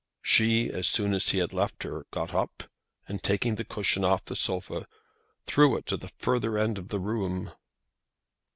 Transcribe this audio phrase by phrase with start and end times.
[0.23, 2.63] She, as soon as he had left her, got up,
[3.07, 4.87] and taking the cushion off the sofa,
[5.45, 7.51] threw it to the further end of the room.